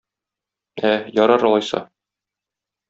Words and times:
Ә, 0.91 0.91
ярар 1.21 1.47
алайса. 1.51 1.85